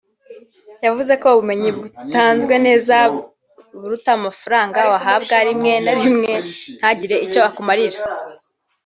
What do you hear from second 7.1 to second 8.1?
icyo akumarira